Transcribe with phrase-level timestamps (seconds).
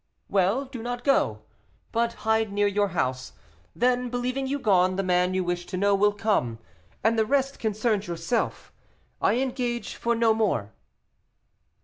[0.29, 1.43] "Well, do not go,
[1.91, 3.33] but hide near your house;
[3.75, 6.57] then, believing you gone, the man you wish to know will come;
[7.03, 8.73] the rest concerns yourself:
[9.21, 10.71] I engage for no more."